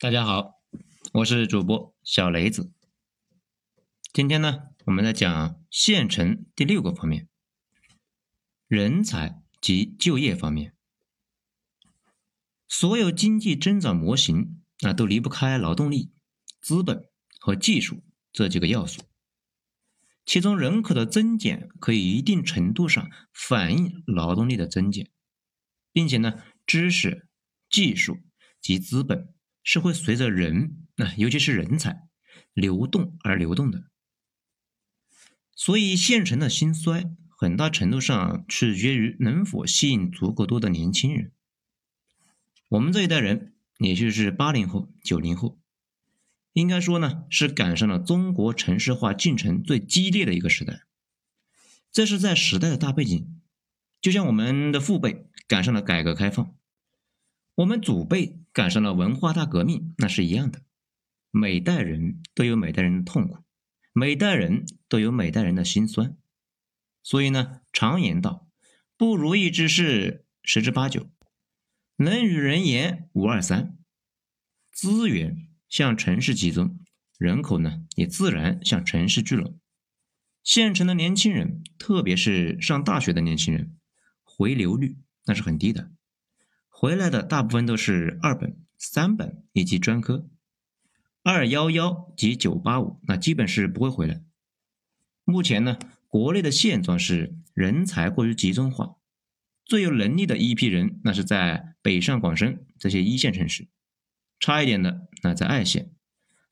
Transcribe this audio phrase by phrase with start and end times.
[0.00, 0.52] 大家好，
[1.12, 2.70] 我是主播小雷子。
[4.12, 7.28] 今天呢，我们来讲县城第六个方面：
[8.68, 10.72] 人才及就业方面。
[12.68, 16.12] 所有经济增长模型啊，都离不开劳动力、
[16.60, 17.10] 资本
[17.40, 19.02] 和技术这几个要素。
[20.24, 25.10] 其中，人口的增减可以一定程度上反映劳动力的增减，
[25.90, 26.34] 并且呢，
[26.64, 27.28] 知识、
[27.68, 28.16] 技术
[28.60, 29.34] 及资本。
[29.70, 32.08] 是会随着人啊，尤其是人才
[32.54, 33.90] 流动而流动的，
[35.54, 41.32] 所以县城的兴衰很大程度上取决于能否吸引足够多的年轻人。
[42.70, 45.60] 我们这一代人，也就是八零后、九零后，
[46.54, 50.84] 应该说呢，是赶上了中国城市化进程最激烈的一个时代。
[51.92, 53.42] 这是在时代的大背景，
[54.00, 56.54] 就像我们的父辈赶上了改革开放。
[57.58, 60.62] 我们祖辈赶上了文化大革命，那是一样的。
[61.32, 63.38] 每代人都有每代人的痛苦，
[63.92, 66.16] 每代人都有每代人的辛酸。
[67.02, 68.48] 所以呢，常言道，
[68.96, 71.10] 不如意之事十之八九，
[71.96, 73.76] 能与人言无二三。
[74.70, 76.78] 资源向城市集中，
[77.18, 79.58] 人口呢也自然向城市聚拢。
[80.44, 83.76] 县城的年轻人，特别是上大学的年轻人，
[84.22, 85.90] 回流率那是很低的。
[86.80, 90.28] 回来的大部分都是二本、三本以及专科，
[91.24, 94.22] 二幺幺及九八五那基本是不会回来。
[95.24, 95.76] 目前呢，
[96.06, 98.94] 国内的现状是人才过于集中化，
[99.64, 103.66] 最有能力的一批人那是在北上广深这些一线城市，
[104.38, 105.90] 差一点的那在二线，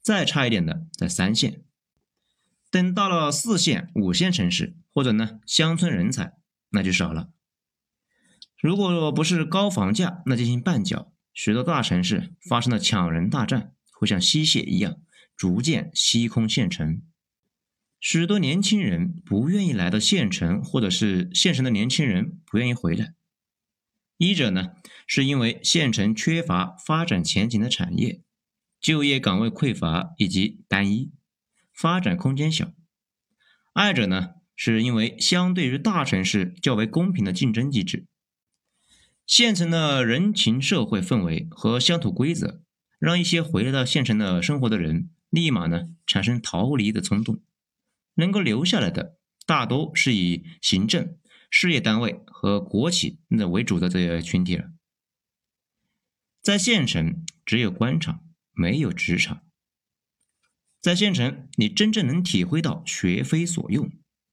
[0.00, 1.60] 再差一点的在三线。
[2.70, 6.38] 等到了四线、五线城市或者呢乡村人才
[6.70, 7.33] 那就少了。
[8.64, 15.02] 如果不是高房价，那进行绊脚，许多大城市发生了抢人大战，会像吸血一样
[15.36, 17.02] 逐渐吸空县城。
[18.00, 23.12] 许多年轻人不愿意来到县城，或者是县城的年轻人不愿意回来。
[24.16, 24.70] 一者呢，
[25.06, 28.22] 是因为县城缺乏发展前景的产业，
[28.80, 31.12] 就业岗位匮乏以及单一，
[31.74, 32.68] 发展空间小；
[33.74, 38.06] 二者呢，是因为相对于大城市较为公平的竞争机制。
[39.26, 42.62] 县城的人情社会氛围和乡土规则，
[42.98, 47.42] 让一些回来到县城的生活的人，立马呢产生逃离的冲动。
[48.16, 51.16] 能够留下来的，大多是以行政、
[51.50, 54.66] 事业单位和国企那为主的这些群体了。
[56.42, 59.40] 在县城，只有官场，没有职场。
[60.82, 63.90] 在县城，你真正能体会到学非所用，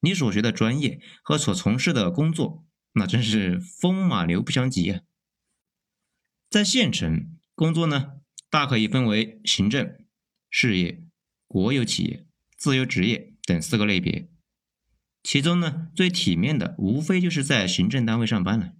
[0.00, 2.66] 你所学的专业和所从事的工作。
[2.94, 5.00] 那真是风马牛不相及啊！
[6.50, 8.20] 在县城工作呢，
[8.50, 9.96] 大可以分为行政、
[10.50, 11.02] 事业、
[11.46, 12.26] 国有企业、
[12.58, 14.28] 自由职业等四个类别。
[15.22, 18.72] 其中呢，最体面的无非就是在行政单位上班了。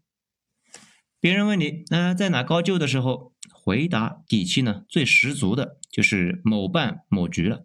[1.19, 7.65] 别人问你那在哪高就的时候，回答底气呢最十足的就是某办某局了。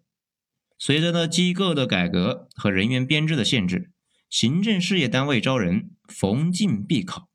[0.77, 3.91] 随着呢机构的改革和人员编制的限制。
[4.29, 7.29] 行政事业单位招人，逢进必考。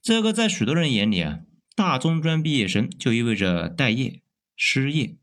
[0.00, 1.40] 这个在许多人眼里啊，
[1.74, 4.22] 大中专毕业生就意味着待业、
[4.56, 5.16] 失业。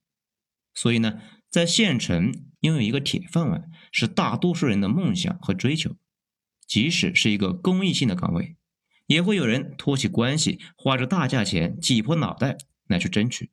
[0.74, 5.96] 所以呢，在县城拥有一个铁饭碗，是大多数人的梦想和追求。
[6.68, 8.58] 即使是一个公益性的岗位，
[9.08, 12.58] 也会有人托起关系，花着大价钱，挤破脑袋
[12.88, 13.52] 来去争取。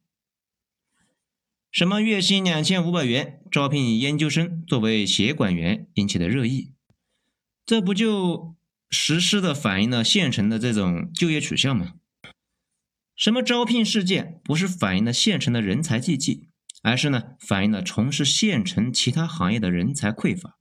[1.73, 6.75] 什么月薪两千五百元招聘研究生作为协管员引起的热议，
[7.65, 8.55] 这不就
[8.91, 11.95] 实施的反映了县城的这种就业取向吗？
[13.17, 16.51] 什么招聘事件不是反映了县城的人才济济，
[16.83, 20.59] 而是呢反映了从事县城其他行业的人才匮乏。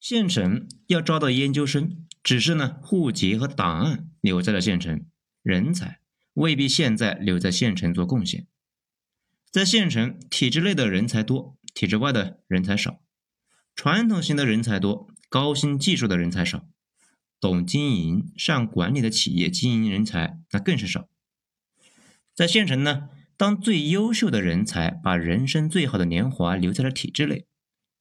[0.00, 5.06] 县城要招到研究生，只是呢户籍和档案留在了县城，
[5.44, 6.00] 人才
[6.34, 8.48] 未必现在留在县城做贡献。
[9.50, 13.00] 在县城，体制内的人才多，体制外的人才少；
[13.74, 16.68] 传统型的人才多，高新技术的人才少；
[17.40, 21.08] 懂经营、善管理的企业经营人才那更是少。
[22.34, 23.08] 在县城呢，
[23.38, 27.46] 当最优秀的人才把人生最好的年华留在了体制内，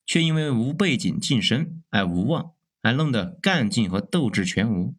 [0.05, 2.51] 却因为无背景晋升而无望，
[2.81, 4.95] 而弄得干劲和斗志全无。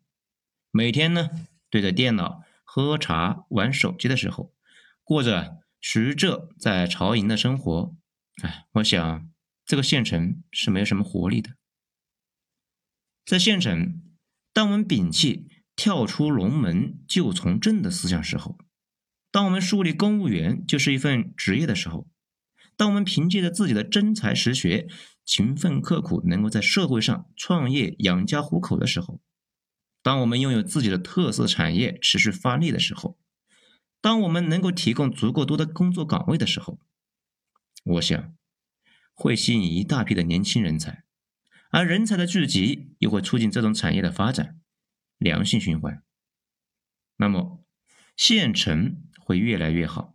[0.71, 1.29] 每天呢，
[1.69, 4.55] 对着电脑喝茶、玩手机的时候，
[5.05, 5.59] 过着。
[5.81, 7.95] 徐浙在朝营的生活，
[8.43, 9.31] 哎，我想
[9.65, 11.51] 这个县城是没有什么活力的。
[13.25, 14.03] 在县城，
[14.53, 18.59] 当我们摒弃跳出龙门就从政的思想时候，
[19.31, 22.09] 当我们树立公务员就是一份职业的时候，
[22.77, 24.89] 当我们凭借着自己的真才实学、
[25.25, 29.21] 勤奋刻苦，能够在社会上创业养家糊口的时候，
[30.03, 33.19] 当我们拥有自己的特色产业持续发力的时候，
[34.01, 36.79] 当我们能够提供足够多的工作岗位的时候，
[37.85, 38.35] 我想
[39.13, 41.05] 会吸引一大批的年轻人才，
[41.71, 44.61] 而人才的聚集又会促进这种产业的发展，
[45.19, 46.03] 良性循环。
[47.17, 47.65] 那么，
[48.17, 50.15] 县城会越来越好。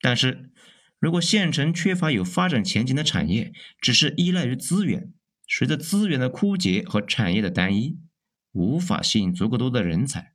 [0.00, 0.52] 但是，
[0.98, 5.14] 如果县城缺乏有发展前景的产业，只是依赖于资源，
[5.46, 7.98] 随着资源的枯竭和产业的单一，
[8.52, 10.34] 无法吸引足够多的人才，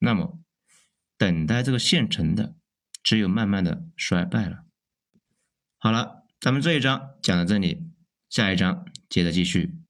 [0.00, 0.40] 那么，
[1.18, 2.54] 等待这个现成的，
[3.02, 4.64] 只有慢慢的衰败了。
[5.78, 7.90] 好了，咱们这一章讲到这里，
[8.28, 9.85] 下一章接着继续。